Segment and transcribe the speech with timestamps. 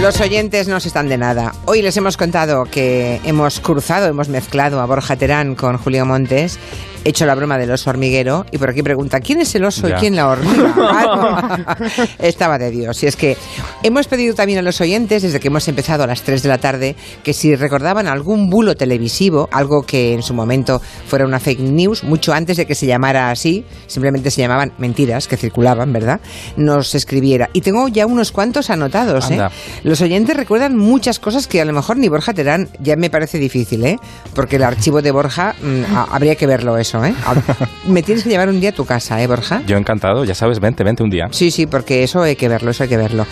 [0.00, 1.52] Los oyentes no se están de nada.
[1.66, 6.58] Hoy les hemos contado que hemos cruzado, hemos mezclado a Borja Terán con Julio Montes,
[7.04, 9.92] hecho la broma del oso hormiguero, y por aquí pregunta, ¿quién es el oso y
[9.92, 10.74] quién la hormiga?
[10.76, 12.04] Ah, no.
[12.18, 13.02] Estaba de Dios.
[13.02, 13.36] Y es que
[13.82, 16.58] hemos pedido también a los oyentes, desde que hemos empezado a las 3 de la
[16.58, 21.60] tarde, que si recordaban algún bulo televisivo, algo que en su momento fuera una fake
[21.60, 26.20] news, mucho antes de que se llamara así, simplemente se llamaban mentiras que circulaban, ¿verdad?
[26.56, 27.50] Nos escribiera.
[27.52, 29.40] Y tengo ya unos cuantos anotados, ¿eh?
[29.82, 33.38] Los oyentes recuerdan muchas cosas que a lo mejor ni Borja Terán ya me parece
[33.38, 33.96] difícil, ¿eh?
[34.34, 37.14] Porque el archivo de Borja mm, habría que verlo eso, ¿eh?
[37.86, 39.62] Me tienes que llevar un día a tu casa, ¿eh, Borja?
[39.66, 41.28] Yo encantado, ya sabes, vente, vente un día.
[41.30, 43.26] Sí, sí, porque eso hay que verlo, eso hay que verlo.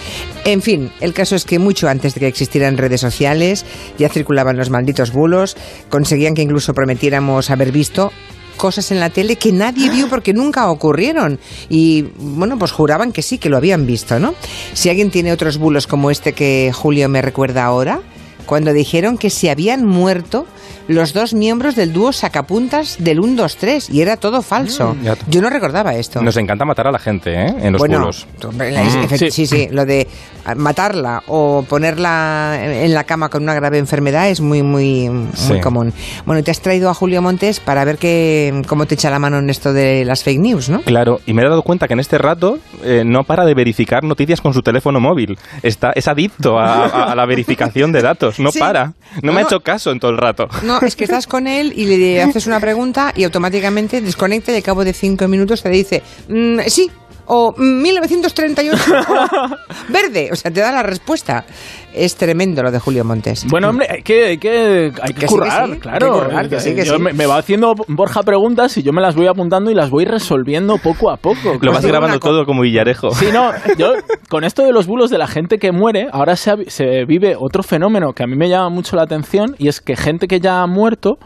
[0.44, 3.64] En fin, el caso es que mucho antes de que existieran redes sociales,
[3.98, 5.56] ya circulaban los malditos bulos,
[5.88, 8.12] conseguían que incluso prometiéramos haber visto
[8.56, 11.38] cosas en la tele que nadie vio porque nunca ocurrieron.
[11.70, 14.34] Y bueno, pues juraban que sí, que lo habían visto, ¿no?
[14.74, 18.00] Si alguien tiene otros bulos como este que Julio me recuerda ahora,
[18.44, 20.46] cuando dijeron que se habían muerto
[20.88, 24.94] los dos miembros del dúo sacapuntas del 1, 2, 3 y era todo falso.
[24.94, 26.22] Mm, Yo no recordaba esto.
[26.22, 27.54] Nos encanta matar a la gente, ¿eh?
[27.60, 29.16] En los bueno, Mm.
[29.18, 29.30] Sí.
[29.30, 29.46] sí.
[29.46, 30.06] sí, lo de
[30.44, 35.60] ah, matarla o ponerla en la cama con una grave enfermedad es muy, muy, muy
[35.60, 35.92] común.
[36.26, 39.38] Bueno, te has traído a Julio Montes para ver que, cómo te echa la mano
[39.38, 40.80] en esto de las fake news, ¿no?
[40.82, 44.04] Claro, y me he dado cuenta que en este rato eh, no para de verificar
[44.04, 45.38] noticias con su teléfono móvil.
[45.62, 48.58] Está, es adicto a, a- a la verificación de datos, no Sí.
[48.58, 48.92] para.
[49.22, 50.48] No, me ha hecho caso en todo el rato.
[50.62, 54.56] No, es que estás con él y le haces una pregunta y automáticamente desconecta y
[54.56, 56.90] al cabo de cinco minutos te dice, "Mm, sí,
[57.28, 61.44] o "Mm, 1938, o verde, o sea, te da la respuesta.
[61.94, 63.46] Es tremendo lo de Julio Montes.
[63.48, 66.12] Bueno, hombre, hay que, hay que, hay que Que sí, que currar, sí, claro.
[66.12, 67.02] que currar, que sí, que Yo sí.
[67.02, 70.04] Me, me va haciendo Borja preguntas y yo me las voy apuntando y las voy
[70.04, 71.58] resolviendo poco a poco.
[71.60, 73.10] Lo vas grabando todo como Villarejo.
[73.12, 73.92] Sí, no, yo
[74.28, 77.62] con esto de los bulos de la gente que muere, ahora se, se vive otro
[77.62, 80.62] fenómeno que a mí me llama mucho la atención y es que gente que ya
[80.62, 81.18] ha muerto,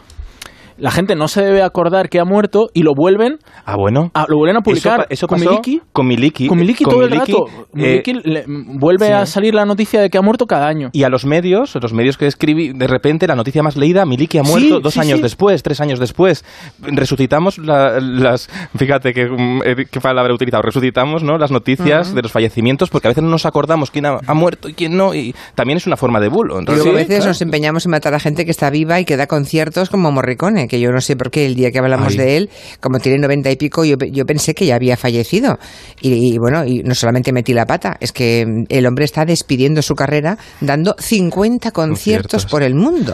[0.78, 4.10] la gente no se debe acordar que ha muerto y lo vuelven Ah, bueno.
[4.15, 5.81] a, lo vuelven a publicar Eso, eso con pasó Miliki.
[5.93, 6.47] con Miliki.
[6.49, 7.47] Con Miliki Con todo Miliki, el rato.
[7.49, 8.44] eh, Miliki le-
[8.78, 9.12] vuelve sí.
[9.12, 10.91] a salir la noticia de que ha muerto cada año.
[10.93, 14.38] Y a los medios, los medios que escribí, de repente la noticia más leída, Miliki
[14.38, 15.22] ha muerto Sí, dos sí, años sí.
[15.22, 16.44] después, tres años después.
[16.81, 21.39] Resucitamos la- las, fíjate qué, mm, eh, qué palabra he utilizado, resucitamos ¿no?
[21.39, 24.69] las noticias de los fallecimientos porque a veces no nos acordamos quién ha, ha muerto
[24.69, 26.56] y quién no, y también es una forma de bulo.
[26.56, 27.31] Y Entonces, luego a veces claro.
[27.31, 30.69] nos empeñamos en matar a gente que está viva y que da conciertos como Morricone,
[30.72, 32.16] que yo no sé por qué el día que hablamos Ay.
[32.16, 32.50] de él,
[32.81, 35.59] como tiene noventa y pico, yo, yo pensé que ya había fallecido.
[36.00, 39.83] Y, y bueno, y no solamente metí la pata, es que el hombre está despidiendo
[39.83, 42.47] su carrera dando 50 conciertos Conciertos.
[42.47, 43.12] por el mundo.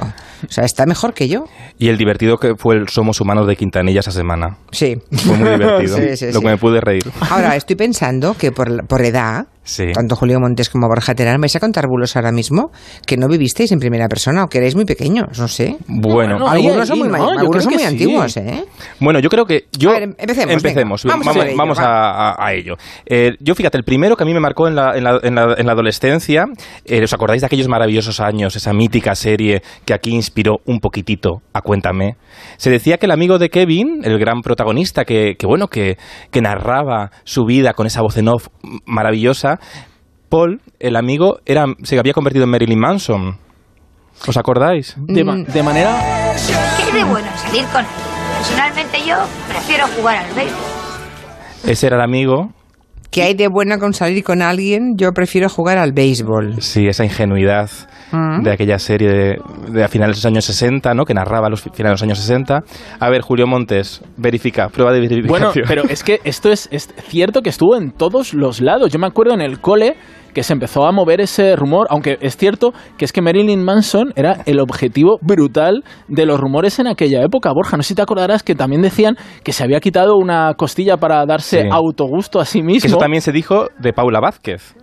[0.48, 1.46] O sea, está mejor que yo.
[1.80, 4.58] y el divertido que fue el Somos Humanos de Quintanilla esa semana.
[4.70, 4.94] Sí.
[5.10, 5.96] Fue muy divertido.
[5.98, 6.40] Sí, sí, lo sí.
[6.40, 7.02] que me pude reír.
[7.28, 9.84] Ahora, estoy pensando que por, por edad, Sí.
[9.92, 12.70] tanto Julio Montes como Borja Terán, vais a contar bulos ahora mismo
[13.06, 15.76] que no vivisteis en primera persona o que erais muy pequeños, no sé.
[15.86, 17.12] Bueno, ahí, algunos son muy, ¿no?
[17.12, 17.88] ma- Yo algunos creo son que muy sí.
[17.88, 18.64] antiguos, ¿eh?
[18.98, 22.30] Bueno, yo creo que yo A ver, empecemos, empecemos, venga, vamos a ello, vamos a,
[22.30, 22.76] a- a ello.
[23.04, 25.34] Eh, yo fíjate, el primero que a mí me marcó en la, en la- en
[25.34, 26.46] la- en la adolescencia,
[26.86, 31.42] eh, ¿os acordáis de aquellos maravillosos años, esa mítica serie que aquí inspiró un poquitito
[31.52, 32.16] a Cuéntame?
[32.56, 35.98] Se decía que el amigo de Kevin, el gran protagonista, que, que bueno, que,
[36.30, 38.48] que narraba su vida con esa voz en off
[38.86, 39.57] maravillosa,
[40.28, 43.38] Paul, el amigo, era, se había convertido en Marilyn Manson.
[44.26, 44.94] ¿Os acordáis?
[44.98, 46.34] De, ma- de manera...
[46.84, 47.86] ¿Qué de bueno en salir con él?
[48.38, 49.16] Personalmente yo
[49.48, 50.58] prefiero jugar al béisbol.
[51.64, 52.52] Ese era el amigo
[53.10, 54.94] ¿Qué hay de bueno con salir con alguien?
[54.96, 56.60] Yo prefiero jugar al béisbol.
[56.60, 57.70] Sí, esa ingenuidad
[58.10, 58.42] Mm.
[58.42, 59.36] de aquella serie de,
[59.70, 61.04] de a finales de los años 60, ¿no?
[61.04, 62.60] Que narraba los fi- finales de los años 60.
[63.00, 65.52] A ver, Julio Montes, verifica, prueba de verificación.
[65.52, 68.91] Bueno, pero es que esto es, es cierto que estuvo en todos los lados.
[68.91, 69.94] Yo me acuerdo en el cole
[70.38, 74.12] que se empezó a mover ese rumor, aunque es cierto que es que Marilyn Manson
[74.15, 77.50] era el objetivo brutal de los rumores en aquella época.
[77.53, 80.97] Borja, no sé si te acordarás que también decían que se había quitado una costilla
[80.97, 81.69] para darse Sí.
[81.72, 82.87] autogusto a sí Que mismo.
[82.87, 84.76] eso también se dijo de Paula Vázquez.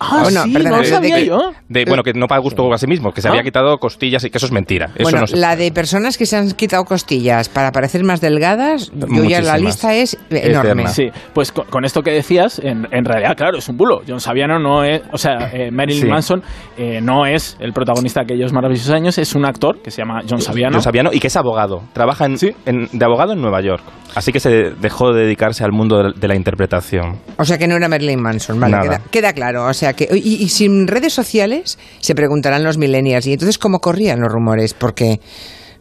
[0.00, 1.52] Ah, Bueno, sí, perdona, no lo de sabía que- yo.
[1.68, 3.30] De, bueno, que no para gusto a sí mismo, que se Ah.
[3.30, 4.86] había quitado costillas y que eso es mentira.
[4.94, 8.20] Eso bueno, no se- la de personas que se han quitado costillas para parecer más
[8.20, 10.82] delgadas, yo ya la lista es enorme.
[10.82, 10.88] Eterna.
[10.88, 14.02] Sí, pues con, con esto que decías, en, en realidad, claro, es un bulo.
[14.06, 16.08] John Saviano no es, o sea, eh, Marilyn Sí.
[16.08, 16.42] Manson
[16.76, 20.20] eh, no es el protagonista de aquellos maravillosos años, es un actor que se llama
[20.28, 20.74] John Saviano.
[20.76, 21.82] John Saviano, y que es abogado.
[21.92, 22.50] Trabaja en- Sí.
[22.66, 23.82] en- de abogado en Nueva York.
[24.14, 27.18] Así que se dejó de dedicarse al mundo de, de la interpretación.
[27.38, 28.84] O sea que no era Marilyn Manson, vale, Nada.
[28.84, 29.66] queda, queda claro.
[29.66, 33.80] O sea que y, y sin redes sociales se preguntarán los millennials y entonces cómo
[33.80, 35.20] corrían los rumores, porque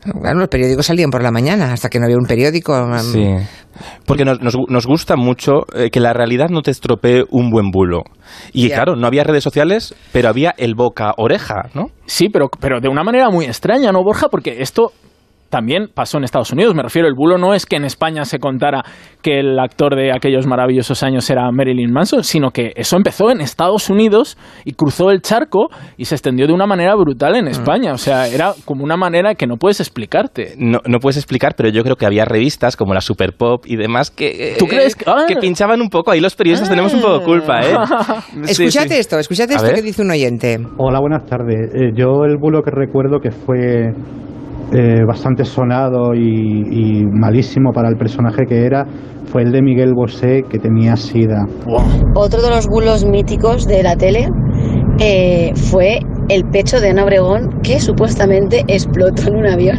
[0.06, 2.74] Bueno, los periódicos salían por la mañana, hasta que no había un periódico.
[2.74, 3.26] um, Sí.
[4.06, 7.72] Porque nos, nos, nos gusta mucho eh, que la realidad no te estropee un buen
[7.72, 8.04] bulo.
[8.52, 11.86] Y claro, no había redes sociales, pero había el boca-oreja, ¿no?
[12.06, 14.28] Sí, pero, pero de una manera muy extraña, ¿no, Borja?
[14.30, 14.92] Porque esto
[15.54, 16.74] también pasó en Estados Unidos.
[16.74, 18.84] Me refiero, el bulo no es que en España se contara
[19.22, 23.40] que el actor de aquellos maravillosos años era Marilyn Manson, sino que eso empezó en
[23.40, 24.36] Estados Unidos
[24.66, 27.36] y cruzó el charco y se extendió de una manera brutal Mm.
[27.38, 27.94] en España.
[27.94, 30.56] O sea, era como una manera que no puedes explicarte.
[30.58, 33.76] No, no puedes explicar, pero yo creo que había revistas como la Super Pop y
[33.76, 35.26] demás que, eh, ¿Tú crees que- ah.
[35.28, 36.10] que pinchaban un poco.
[36.10, 37.76] Ahí los periodistas tenemos un poco de culpa, ¿eh?
[38.46, 39.00] Sí, Escuchate sí.
[39.02, 39.76] esto, escuchate A esto ver.
[39.76, 40.58] que dice un oyente.
[40.78, 41.74] Hola, buenas tardes.
[41.76, 43.92] Eh, yo el bulo que recuerdo que fue
[44.72, 48.86] eh, bastante sonado y, y malísimo para el personaje que era
[49.26, 51.46] fue el de Miguel Bosé que tenía sida.
[52.16, 54.28] Otro de los bulos míticos de la tele
[55.00, 56.00] eh, fue
[56.30, 59.78] el pecho de Ana Obregón que supuestamente explotó en un avión.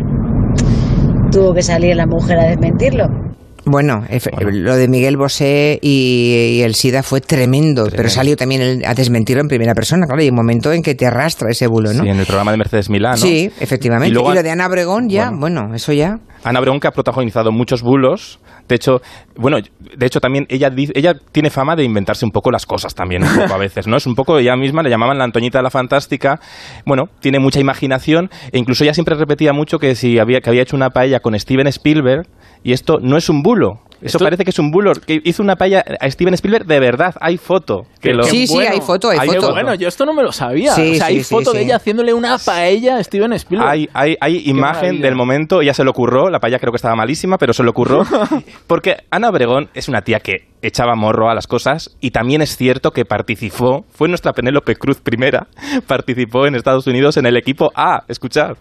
[1.30, 3.23] Tuvo que salir la mujer a desmentirlo.
[3.66, 8.60] Bueno, efe- lo de Miguel Bosé y, y el SIDA fue tremendo, pero salió también
[8.60, 10.06] el- a desmentirlo en primera persona.
[10.06, 12.02] Claro, hay un momento en que te arrastra ese bulo, ¿no?
[12.02, 13.16] Sí, en el programa de Mercedes Milán, ¿no?
[13.26, 14.08] Sí, efectivamente.
[14.18, 16.18] Y Y, lo de Ana Obregón ya, bueno, eso ya.
[16.42, 18.38] Ana Obregón que ha protagonizado muchos bulos.
[18.68, 19.02] De hecho,
[19.36, 23.22] bueno, de hecho también ella ella tiene fama de inventarse un poco las cosas también
[23.22, 23.96] un poco a veces, ¿no?
[23.98, 26.40] Es un poco ella misma le llamaban la Antoñita de la Fantástica.
[26.86, 30.62] Bueno, tiene mucha imaginación e incluso ella siempre repetía mucho que si había que había
[30.62, 32.26] hecho una paella con Steven Spielberg
[32.64, 33.80] y esto no es un bulo.
[34.00, 34.92] Eso Esto- parece que es un bulo.
[34.92, 37.14] Que hizo una paella a Steven Spielberg de verdad.
[37.22, 37.86] Hay foto.
[38.02, 39.52] Que lo- Sí, sí, hay foto, hay Hay foto.
[39.52, 40.74] bueno, yo esto no me lo sabía.
[40.74, 43.70] Sí, o sea, hay sí, sí, foto de ella haciéndole una paella a Steven Spielberg.
[43.70, 45.06] Hay, hay, hay imagen maravilla.
[45.06, 47.70] del momento, ella se lo ocurrió, la paella creo que estaba malísima, pero se lo
[47.70, 48.04] ocurrió.
[48.66, 52.58] Porque Ana Obregón es una tía que echaba morro a las cosas y también es
[52.58, 55.46] cierto que participó, fue nuestra Penélope Cruz primera,
[55.86, 58.58] participó en Estados Unidos en el equipo A, escuchad.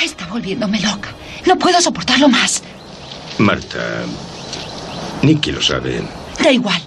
[0.00, 1.08] Está volviéndome loca.
[1.46, 2.62] No puedo soportarlo más.
[3.38, 3.78] Marta,
[5.22, 6.02] Nicky lo sabe.
[6.42, 6.80] Da igual.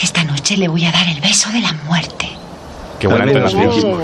[0.00, 2.28] Esta noche le voy a dar el beso de la muerte.
[2.98, 4.00] Qué buena interpretación.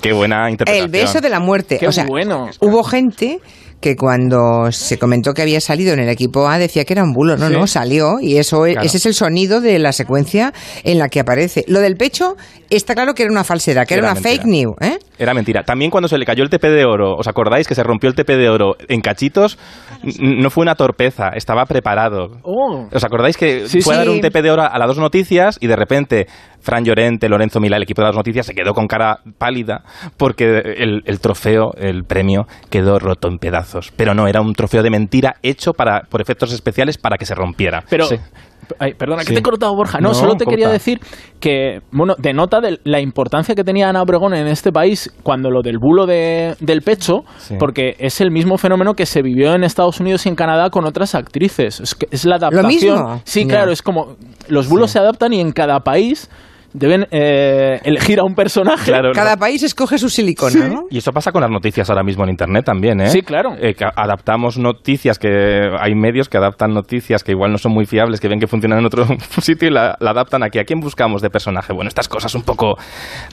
[0.00, 0.84] Qué buena interpretación.
[0.84, 1.78] El beso de la muerte.
[1.78, 2.50] Qué o sea, bueno.
[2.60, 3.40] hubo gente
[3.82, 7.12] que cuando se comentó que había salido en el equipo A decía que era un
[7.12, 7.36] bulo.
[7.36, 7.52] No, Sí.
[7.52, 8.18] no, salió.
[8.20, 8.86] Y eso es- Claro.
[8.86, 11.64] ese es el sonido de la secuencia en la que aparece.
[11.68, 12.36] Lo del pecho
[12.70, 14.34] está claro que era una falsedad, que era, Era una mentira.
[14.42, 14.76] fake news.
[14.80, 14.98] ¿eh?
[15.18, 15.62] Era mentira.
[15.64, 18.14] También cuando se le cayó el TP de oro, ¿os acordáis que se rompió el
[18.14, 19.58] TP de oro en cachitos?
[20.20, 22.38] No fue una torpeza, estaba preparado.
[22.44, 22.88] Oh.
[22.90, 25.58] ¿Os acordáis que Sí, fue a dar un TP de oro a las dos noticias
[25.60, 26.26] y de repente
[26.60, 29.82] Fran Llorente, Lorenzo Milá, el equipo de las noticias, se quedó con cara pálida
[30.16, 30.44] porque
[30.76, 33.71] el, el trofeo, el premio, quedó roto en pedazos.
[33.96, 37.34] Pero no, era un trofeo de mentira hecho para, por efectos especiales para que se
[37.34, 37.82] rompiera.
[37.88, 38.16] Pero, Sí.
[38.78, 39.28] ay, perdona, Sí.
[39.28, 39.98] que te he cortado, Borja.
[40.00, 41.00] No, No, solo te quería decir
[41.40, 45.62] que, bueno, denota de la importancia que tenía Ana Obregón en este país cuando lo
[45.62, 47.56] del bulo de- del pecho, Sí.
[47.58, 50.84] porque es el mismo fenómeno que se vivió en Estados Unidos y en Canadá con
[50.86, 51.80] otras actrices.
[51.80, 52.66] Es, que- es la adaptación.
[52.66, 53.20] mismo?
[53.24, 54.16] Sí, claro, es como
[54.48, 56.30] los bulos se adaptan y en cada país
[56.74, 58.90] deben eh, elegir a un personaje.
[58.90, 59.40] Claro, Cada no.
[59.40, 60.82] país escoge su silicona, ¿no?
[60.90, 63.08] Y eso pasa con las noticias ahora mismo en Internet también, ¿eh?
[63.08, 63.54] Sí, claro.
[63.60, 67.84] Eh, que adaptamos noticias, que hay medios que adaptan noticias que igual no son muy
[67.86, 69.04] fiables, que ven que funcionan en otro
[69.40, 70.58] sitio y la, la adaptan aquí.
[70.58, 71.72] ¿A quién buscamos de personaje?
[71.72, 72.76] Bueno, estas cosas un poco...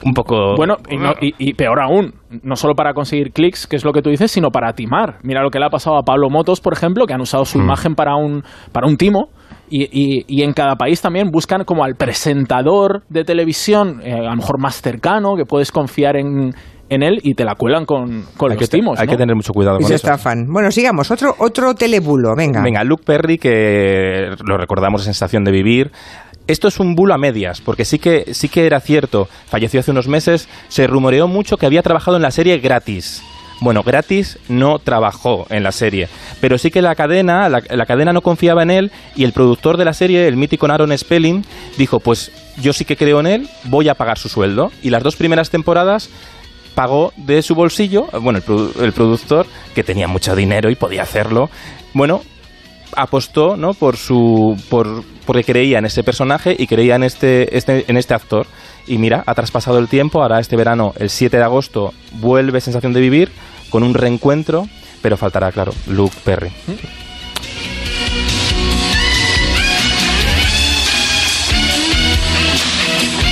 [0.04, 2.14] Un poco Bueno, y, no- y- y peor aún,
[2.44, 5.18] no solo para conseguir clics, que es lo que tú dices, sino para timar.
[5.24, 7.58] Mira lo que le ha pasado a Pablo Motos, por ejemplo, que han usado su
[7.60, 9.30] imagen para un, para un timo.
[9.70, 14.30] Y, y- y en cada país también buscan como al presentador de televisión, eh, a
[14.32, 16.54] lo mejor más cercano, que puedes confiar en,
[16.90, 19.00] en él y te la cuelan con, con hay los que, timos.
[19.00, 19.12] hay ¿no?
[19.12, 20.08] que tener mucho cuidado Y con se eso.
[20.08, 20.48] estafan.
[20.52, 21.12] Bueno, sigamos.
[21.12, 22.62] Otro, otro telebulo, venga.
[22.64, 25.92] Venga, Luke Perry, que lo recordamos en Sensación de Vivir.
[26.48, 29.28] Esto es un bulo a medias, porque sí que, sí que era cierto.
[29.46, 30.50] Falleció hace unos meses.
[30.68, 33.24] Se rumoreó mucho que había trabajado en la serie gratis.
[33.62, 36.08] Bueno, gratis no trabajó en la serie,
[36.40, 39.86] pero sí que la cadena, la, cadena no confiaba en él y el productor de
[39.86, 41.44] la serie, el mítico Aaron Spelling,
[41.78, 44.72] dijo, pues yo sí que creo en él, voy a pagar su sueldo.
[44.82, 46.10] Y las dos primeras temporadas
[46.74, 51.50] pagó de su bolsillo, bueno, el, el productor, que tenía mucho dinero y podía hacerlo,
[51.94, 52.22] bueno,
[52.96, 53.74] apostó ¿no?
[53.74, 58.14] por su por porque creía en ese personaje y creía en este, este en este
[58.14, 58.48] actor
[58.90, 62.92] y mira ha traspasado el tiempo ahora este verano el 7 de agosto vuelve sensación
[62.92, 63.32] de vivir
[63.70, 64.68] con un reencuentro
[65.02, 66.52] pero faltará claro Luke Perry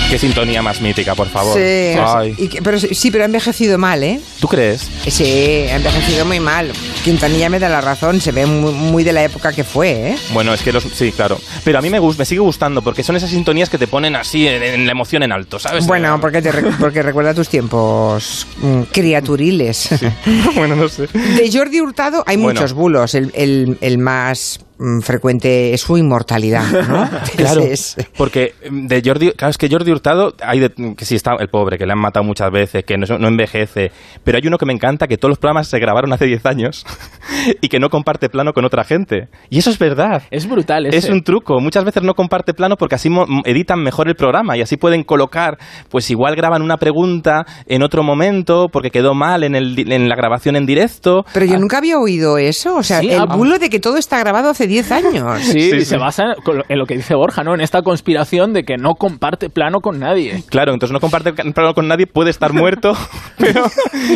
[0.10, 1.54] Qué sintonía más mítica, por favor.
[1.58, 1.60] Sí,
[2.00, 2.34] Ay.
[2.38, 4.22] y que- pero, sí- pero ha envejecido mal, ¿eh?
[4.40, 4.88] ¿Tú crees?
[5.06, 6.72] Sí, ha envejecido muy mal.
[7.04, 10.16] Quintanilla me da la razón, se ve muy, muy de la época que fue, ¿eh?
[10.32, 10.84] Bueno, es que los.
[10.84, 11.38] Sí, claro.
[11.66, 14.16] Pero a mí me, gus- me sigue gustando porque son esas sintonías que te ponen
[14.16, 15.86] así en, en la emoción en alto, ¿sabes?
[15.86, 19.90] Bueno, porque, te re- porque recuerda tus tiempos mm, criaturiles.
[20.56, 21.08] bueno, no sé.
[21.08, 22.62] De Jordi Hurtado hay Bueno.
[22.62, 23.14] muchos bulos.
[23.14, 24.60] El, el- el más
[25.01, 27.10] frecuente es su inmortalidad, ¿no?
[27.36, 31.15] Claro, es- porque mm, de Jordi, claro, es que Jordi Hurtado, hay de- que sí
[31.15, 33.91] está el pobre, que le han matado muchas veces, que no, no envejece,
[34.24, 36.86] pero hay uno que me encanta, que todos los programas se grabaron hace 10 años
[37.62, 39.29] y que no comparte plano con otra gente.
[39.50, 40.24] Y eso es verdad.
[40.31, 40.86] Es brutal.
[40.88, 41.60] Es un truco.
[41.60, 45.03] Muchas veces no comparte plano porque así mo- editan mejor el programa y así pueden
[45.03, 45.57] colocar,
[45.89, 50.15] pues igual graban una pregunta en otro momento porque quedó mal en, el, en la
[50.15, 51.24] grabación en directo.
[51.34, 52.75] Pero yo nunca había oído eso.
[52.75, 55.41] O sea, Sí, el ah, bulo de que todo está grabado hace 10 años.
[55.41, 55.86] Sí, Sí, y sí.
[55.86, 57.53] se basa en con lo- en lo que dice Borja, ¿no?
[57.55, 60.43] En esta conspiración de que no comparte plano con nadie.
[60.50, 62.95] Claro, entonces no comparte plano con nadie, puede estar muerto,
[63.38, 63.63] pero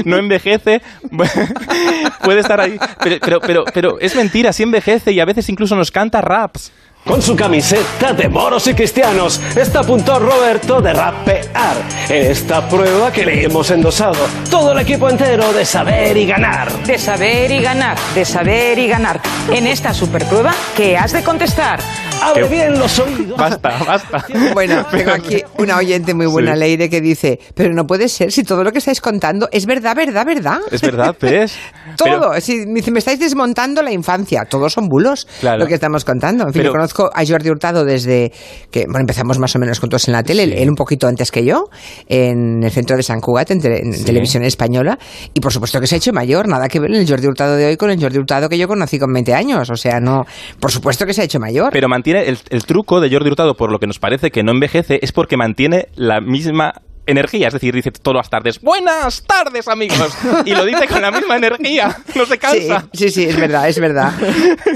[0.05, 0.81] no envejece,
[2.23, 2.77] puede estar ahí.
[3.03, 6.71] Pero, pero, pero, pero es mentira, sí envejece y a veces incluso nos canta raps.
[7.05, 11.75] Con su camiseta de moros y cristianos está a punto Roberto de rapear.
[12.07, 16.71] En esta prueba que le hemos endosado todo el equipo entero de saber y ganar.
[16.83, 19.19] De saber y ganar, de saber y ganar.
[19.51, 21.79] En esta superprueba, ¿qué has de contestar?
[22.21, 23.37] Abre bien los oídos.
[23.37, 24.25] Basta, basta.
[24.53, 26.59] Bueno, tengo aquí una oyente muy buena, Sí.
[26.59, 29.95] Leire, que dice, pero no puede ser si todo lo que estáis contando es verdad,
[29.95, 30.59] verdad, verdad.
[30.71, 31.55] Es verdad, ¿ves?
[31.97, 35.59] Todo, Pero- si, me dice, me estáis desmontando la infancia, todos son bulos Claro.
[35.59, 36.43] lo que estamos contando.
[36.45, 38.31] En fin, Pero- yo conozco a Jordi Hurtado desde
[38.69, 41.31] que bueno, empezamos más o menos juntos en la tele, él, él un poquito antes
[41.31, 41.65] que yo,
[42.07, 44.97] en el centro de San Cugat, en, en televisión española,
[45.33, 47.65] y por supuesto que se ha hecho mayor, nada que ver el Jordi Hurtado de
[47.67, 50.23] hoy con el Jordi Hurtado que yo conocí con 20 años, o sea, no,
[50.59, 51.69] por supuesto que se ha hecho mayor.
[51.71, 54.51] Pero mantiene el, el truco de Jordi Hurtado, por lo que nos parece que no
[54.51, 59.67] envejece, es porque mantiene la misma energía, es decir, dice todas las tardes, buenas tardes
[59.67, 60.15] amigos,
[60.45, 62.85] y lo dice con la misma energía, no se Sí, cansa.
[62.93, 64.11] sí, sí, es verdad, es verdad.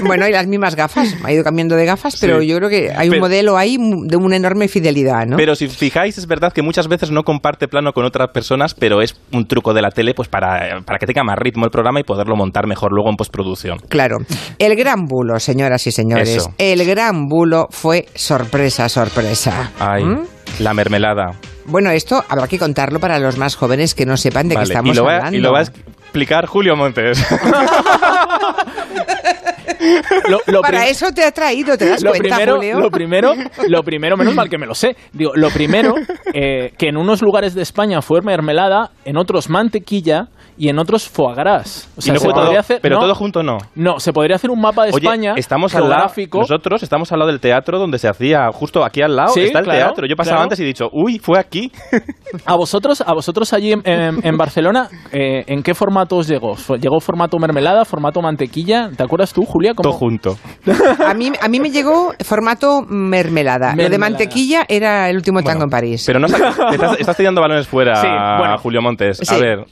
[0.04, 2.48] Bueno, y las mismas gafas, ha ido cambiando de gafas, pero Sí.
[2.48, 5.36] yo creo que hay un Pero- modelo ahí de una enorme fidelidad, ¿no?
[5.36, 9.00] Pero si fijáis, es verdad que muchas veces no comparte plano con otras personas, pero
[9.02, 12.00] es un truco de la tele pues para, para que tenga más ritmo el programa
[12.00, 13.78] y poderlo montar mejor luego en postproducción.
[13.88, 14.18] Claro.
[14.58, 16.28] El gran bulo, señoras y señores.
[16.28, 16.50] Eso.
[16.58, 19.72] El gran bulo fue sorpresa, sorpresa.
[19.78, 20.20] Ay, ¿Mm?
[20.58, 21.32] La mermelada.
[21.66, 24.72] Bueno, esto habrá que contarlo para los más jóvenes que no sepan de Vale, qué
[24.72, 25.36] estamos y, lo va, hablando.
[25.36, 27.24] y lo va a explicar Julio Montes.
[30.28, 32.80] Lo, lo para eso te ha traído, ¿te das lo cuenta, primero, Julio?
[32.80, 33.34] lo primero,
[33.68, 34.96] lo primero, menos mal que me lo sé.
[35.12, 35.94] Digo, lo primero,
[36.32, 41.08] eh, que en unos lugares de España fue mermelada, en otros mantequilla y en otros
[41.08, 41.88] foie gras.
[41.96, 43.58] O Y sea, no se fue todo- podría hacer, pero no, todo junto no.
[43.74, 47.18] No, se podría hacer un mapa de Oye, España estamos al lado, nosotros estamos al
[47.18, 50.06] lado del teatro donde se hacía, justo aquí al lado Sí, está el claro, teatro.
[50.06, 50.42] Yo pasaba claro.
[50.44, 51.70] antes y he dicho, uy, fue aquí.
[52.44, 56.54] A vosotros, a vosotros allí en, en- en Barcelona, eh, ¿en qué formato os llegó?
[56.80, 58.90] ¿Llegó formato mermelada, formato mantequilla?
[58.96, 59.72] ¿Te acuerdas tú, Julia?
[59.74, 60.36] Todo junto.
[61.06, 63.74] A mí, a mí me llegó formato mermelada.
[63.76, 66.02] Lo de mantequilla era el último tango en París.
[66.06, 68.58] Pero no estás, estás, estás tirando balones fuera, Sí, bueno.
[68.58, 69.20] Julio Montes.
[69.20, 69.40] A Sí.
[69.40, 69.64] ver,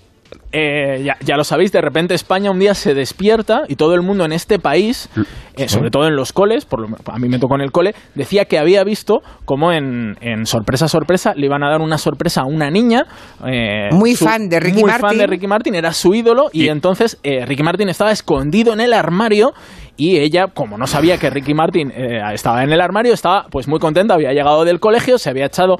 [0.53, 4.03] Eh, ya, ya lo sabéis, de repente España un día se despierta y todo el
[4.03, 5.09] mundo en este país,
[5.57, 7.95] eh, sobre todo en los coles, por lo, a mí me tocó en el cole,
[8.15, 12.43] decía que había visto como en, en sorpresa, sorpresa, le iban a dar una sorpresa
[12.43, 13.05] a una niña.
[13.47, 15.09] eh, Muy fan de Ricky muy Martin.
[15.09, 18.73] fan de Ricky Martin, era su ídolo y, Y- entonces eh, Ricky Martin estaba escondido
[18.73, 19.53] en el armario
[19.97, 23.67] y ella, como no sabía que Ricky Martin eh, estaba en el armario, estaba pues
[23.69, 25.77] muy contenta, había llegado del colegio, se había echado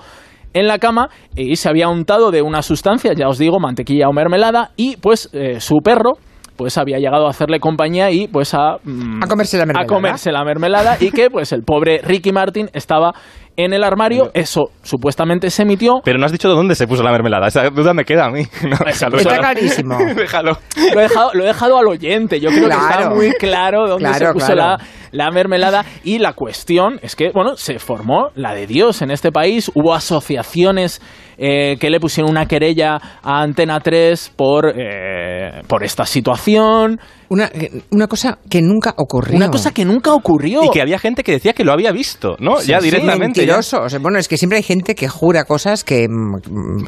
[0.55, 4.13] en la cama y se había untado de una sustancia, ya os digo, mantequilla o
[4.13, 6.13] mermelada, y pues eh, su perro
[6.57, 9.85] pues había llegado a hacerle compañía y pues a, mm, A comerse la mermelada.
[9.85, 13.13] a comerse la mermelada y que pues el pobre Ricky Martin estaba
[13.57, 17.13] en el armario, eso supuestamente se emitió, pero no has dicho dónde se puso la
[17.13, 17.47] mermelada.
[17.47, 18.43] Esa duda me queda a mí.
[18.65, 19.19] No, déjalo.
[19.19, 19.41] Está déjalo.
[19.41, 19.99] clarísimo.
[20.17, 20.59] déjalo.
[20.95, 22.41] lo he, dejado, lo he dejado al oyente.
[22.41, 24.79] Yo creo que está muy claro dónde Claro, se puso claro.
[25.13, 25.85] la, la mermelada.
[26.03, 29.71] Y la cuestión es que, bueno, se formó la de Dios en este país.
[29.75, 31.01] Hubo asociaciones
[31.39, 36.99] eh, que le pusieron una querella a Antena 3 por, eh, por esta situación.
[37.31, 37.51] Una,
[37.91, 39.37] una cosa que nunca ocurrió.
[39.37, 40.63] Una cosa que nunca ocurrió.
[40.63, 42.61] Y que había gente que decía que lo había visto, ¿no?
[42.61, 43.41] ya Sí, directamente.
[43.41, 43.55] ya.
[43.55, 43.83] Mentiroso.
[43.83, 46.87] O sea, bueno, es que siempre hay gente que jura cosas que, mm, mm,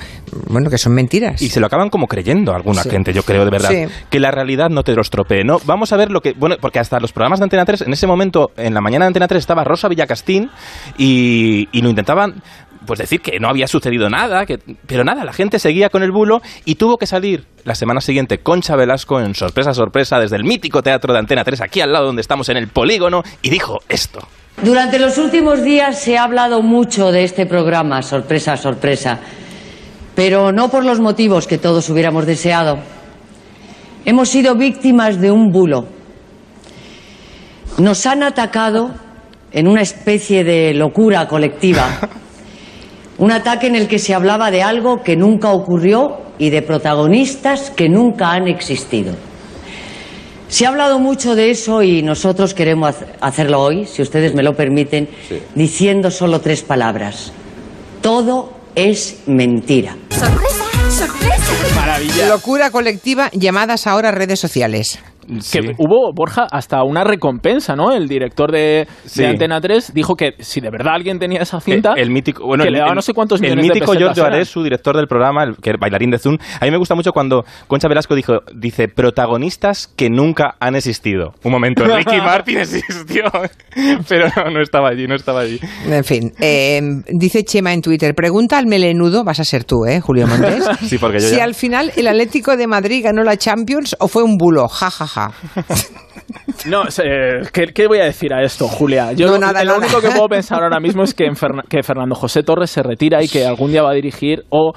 [0.50, 1.40] bueno, que son mentiras.
[1.42, 2.90] Y se lo acaban como creyendo alguna Sí.
[2.90, 3.70] gente, yo creo, de verdad.
[3.70, 3.86] Sí.
[4.10, 5.58] Que la realidad no te lo estropee, ¿no?
[5.64, 6.34] Vamos a ver lo que...
[6.34, 9.08] Bueno, porque hasta los programas de Antena 3, en ese momento, en la mañana de
[9.08, 10.50] Antena 3 estaba Rosa Villacastín
[10.98, 12.42] y, y lo intentaban
[12.86, 16.12] pues decir que no había sucedido nada, que, pero nada, la gente seguía con el
[16.12, 20.44] bulo y tuvo que salir la semana siguiente Concha Velasco en sorpresa, sorpresa, desde el
[20.44, 23.78] mítico teatro de Antena 3, aquí al lado donde estamos en el polígono, y dijo
[23.88, 24.20] esto.
[24.62, 29.20] Durante los últimos días se ha hablado mucho de este programa, sorpresa, sorpresa,
[30.14, 32.78] pero no por los motivos que todos hubiéramos deseado.
[34.06, 35.86] Hemos sido víctimas de un bulo.
[37.78, 38.94] Nos han atacado
[39.52, 41.88] en una especie de locura colectiva.
[43.18, 47.70] Un ataque en el que se hablaba de algo que nunca ocurrió y de protagonistas
[47.70, 49.14] que nunca han existido.
[50.48, 54.54] Se ha hablado mucho de eso y nosotros queremos hacerlo hoy, si ustedes me lo
[54.54, 55.08] permiten,
[55.54, 57.32] diciendo solo tres palabras.
[58.00, 59.96] Todo es mentira.
[60.10, 60.64] ¡Sorpresa!
[60.90, 61.74] ¡Sorpresa!
[61.74, 62.28] Maravilla.
[62.28, 65.00] Locura colectiva llamadas ahora redes sociales.
[65.52, 67.92] Que hubo, Borja, hasta una recompensa, ¿no?
[67.92, 69.22] El director de, Sí.
[69.22, 72.44] de Antena 3 dijo que si de verdad alguien tenía esa cinta, El, el mítico,
[72.46, 74.34] bueno, que el, le daba el- no sé cuántos el millones de mítico pesetas Giorgio.
[74.34, 76.36] Aresu, director del programa, el, que bailarín de Zoom.
[76.60, 81.32] A mí me gusta mucho cuando Concha Velasco dijo, dice, protagonistas que nunca han existido.
[81.42, 83.24] Un momento, Ricky Martin existió,
[84.08, 85.58] pero no, no estaba allí, no estaba allí.
[85.88, 90.00] En fin, eh, dice Chema en Twitter, pregunta al melenudo, vas a ser tú, ¿eh,
[90.00, 90.64] Julio Montes?
[90.86, 94.08] Sí, porque yo si ya- al final el Atlético de Madrid ganó la Champions o
[94.08, 95.06] fue un bulo, ja, ja,
[96.66, 99.12] No, eh, ¿qué, qué voy a decir a esto, Julia?
[99.12, 99.86] Yo No, lo- nada, lo nada.
[99.86, 102.82] único que puedo pensar ahora mismo es que, en Ferna- que Fernando José Torres se
[102.82, 104.72] retira y que algún día va a dirigir o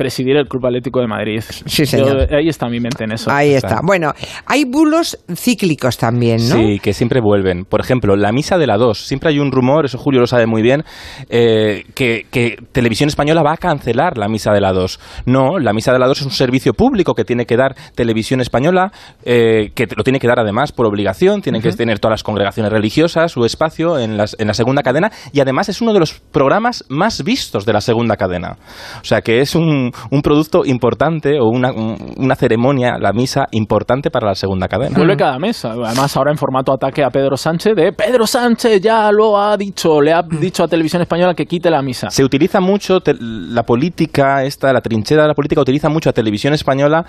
[0.00, 1.42] presidir el Club Atlético de Madrid.
[1.66, 2.26] Sí, señor.
[2.30, 3.30] Yo- ahí está mi mente en eso.
[3.30, 3.80] Ahí está.
[3.84, 4.14] Bueno,
[4.46, 6.54] hay bulos cíclicos también, ¿no?
[6.56, 7.66] Sí, que siempre vuelven.
[7.66, 9.06] Por ejemplo, la misa de la 2.
[9.06, 10.84] Siempre hay un rumor, eso Julio lo sabe muy bien,
[11.28, 14.98] eh, que, que Televisión Española va a cancelar la misa de la 2.
[15.26, 18.40] No, la misa de la 2 es un servicio público que tiene que dar Televisión
[18.40, 18.92] Española,
[19.24, 22.72] eh, que lo tiene que dar además por obligación, tiene que tener todas las congregaciones
[22.72, 26.14] religiosas, su espacio en, las- en la segunda cadena, y además es uno de los
[26.32, 28.56] programas más vistos de la segunda cadena.
[29.02, 33.46] O sea que es un, un producto importante o una, un- una ceremonia, la misa,
[33.52, 34.96] importante para la segunda cadena.
[34.96, 39.10] Vuelve cada mes, además ahora en formato ataque a Pedro Sánchez de Pedro Sánchez ya
[39.12, 42.10] lo ha dicho, le ha dicho a Televisión Española que quite la misa.
[42.10, 46.12] Se utiliza mucho te- la política, esta, la trinchera de la política, utiliza mucho a
[46.12, 47.04] Televisión Española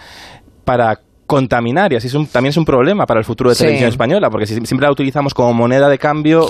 [0.66, 0.98] para
[1.32, 3.60] contaminar y así es un- también es un problema para el futuro de Sí.
[3.64, 6.50] televisión española porque si siempre la utilizamos como moneda de cambio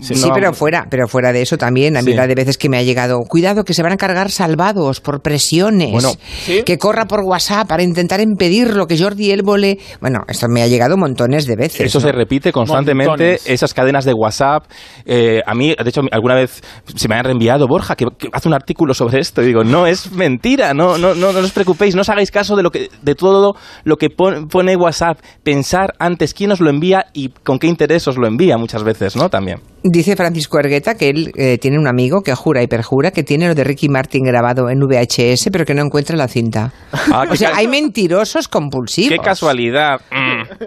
[0.00, 2.16] Sí, no pero vamos- fuera, pero fuera de eso también, a mí Sí.
[2.16, 5.22] la de veces que me ha llegado, cuidado que se van a cargar salvados por
[5.22, 6.12] presiones, Bueno.
[6.44, 6.62] ¿Sí?
[6.66, 10.98] que corra por WhatsApp para intentar impedirlo, que Jordi Évole, bueno, esto me ha llegado
[10.98, 11.80] montones de veces.
[11.80, 12.06] Eso ¿no?
[12.06, 13.46] se repite constantemente, Montones.
[13.46, 14.64] esas cadenas de WhatsApp.
[15.06, 16.60] eh, a mí, de hecho, alguna vez
[16.94, 19.42] se me han reenviado, Borja, que, que hace un artículo sobre esto.
[19.42, 22.54] Y digo, no, es mentira, no, no, no, no os preocupéis, no os hagáis caso
[22.56, 25.18] de, lo que, de todo lo que pon- pone WhatsApp.
[25.42, 29.16] Pensar antes quién os lo envía y con qué interés os lo envía muchas veces,
[29.16, 29.28] ¿no?
[29.30, 29.60] También.
[29.82, 33.48] Dice Francisco Ergueta que él eh, tiene un amigo que jura y perjura que tiene
[33.48, 36.72] lo de Ricky Martin grabado en VHS, pero que no encuentra la cinta.
[36.92, 39.10] Ah, o sea, hay mentirosos compulsivos.
[39.10, 40.00] Qué casualidad.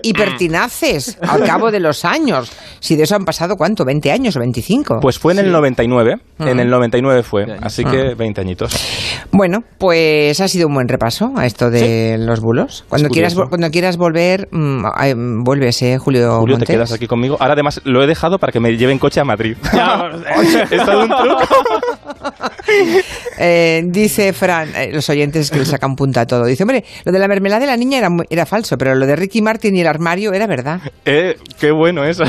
[0.01, 2.51] Y pertinaces al cabo de los años.
[2.79, 3.85] Si de eso han pasado, ¿cuánto?
[3.85, 4.99] ¿20 años o 25?
[4.99, 6.61] Pues fue en el 99, en Ah.
[6.61, 8.73] el 99 fue, así que 20 añitos.
[9.31, 12.83] Bueno, pues ha sido un buen repaso a esto de los bulos.
[12.89, 16.39] Cuando Es quieras, cuando quieras volver, mm, ay, mm, vuelves, ¿eh, Julio?
[16.39, 16.75] Julio, te Montes?
[16.75, 17.37] quedas aquí conmigo.
[17.39, 19.57] Ahora además lo he dejado para que me lleven coche a Madrid.
[19.73, 20.09] Ya,
[20.71, 21.43] es todo un truco.
[23.37, 26.45] Eh, dice Fran, eh, los oyentes que le sacan punta a todo.
[26.45, 29.15] Dice, hombre, lo de la mermelada de la niña era, era falso, pero lo de
[29.15, 30.79] Ricky Martin y el armario era verdad.
[31.05, 32.23] Eh, qué bueno eso.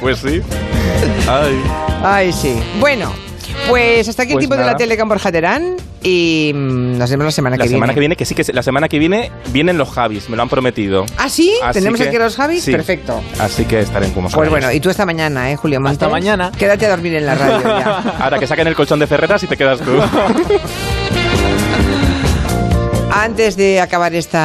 [0.00, 0.42] pues sí.
[1.28, 1.62] Ay.
[2.02, 2.60] Ay, sí.
[2.80, 3.10] Bueno,
[3.68, 7.10] pues hasta aquí el Pues tipo de la tele con Borja Terán y mm, nos
[7.10, 7.94] vemos la semana La que semana viene.
[7.94, 10.48] que viene, que sí que la semana que viene vienen los Javis, me lo han
[10.48, 11.06] prometido.
[11.16, 11.54] ¿Ah, sí?
[11.62, 12.64] Así ¿Tenemos que- aquí a los Javis?
[12.64, 12.72] sí.
[12.72, 13.22] Perfecto.
[13.38, 15.94] Así que estaré en como Pues bueno, y tú esta mañana, ¿eh, Julio Montes?
[16.02, 16.50] Hasta mañana.
[16.58, 17.98] Quédate a dormir en la radio ya.
[18.20, 19.92] Ahora que saquen el colchón de Ferreras y te quedas tú.
[23.14, 24.40] Antes de acabar esta